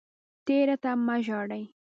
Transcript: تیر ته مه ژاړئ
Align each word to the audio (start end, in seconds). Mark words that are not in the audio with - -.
تیر 0.45 0.69
ته 0.83 0.91
مه 1.05 1.15
ژاړئ 1.25 1.63